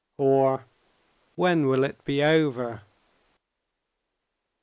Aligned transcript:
or: 0.17 0.65
"When 1.35 1.67
will 1.67 1.83
it 1.83 2.03
be 2.05 2.23
over?" 2.23 2.81